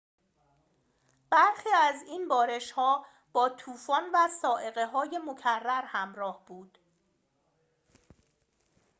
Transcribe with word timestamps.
برخی 1.29 1.69
از 1.81 1.95
این 2.07 2.27
بارش‌ها 2.27 3.05
با 3.33 3.49
طوفان 3.49 4.03
و 4.13 4.27
صاعقه‌های 4.41 5.19
مکرر 5.25 5.83
همراه 5.85 6.45
بود 6.45 6.77